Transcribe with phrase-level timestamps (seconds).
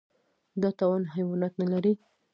[0.61, 1.93] دا توان حیوانات نهلري.